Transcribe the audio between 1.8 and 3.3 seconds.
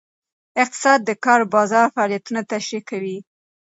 فعالیتونه تشریح کوي.